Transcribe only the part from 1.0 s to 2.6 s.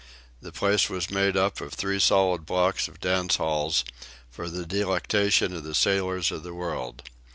made up of three solid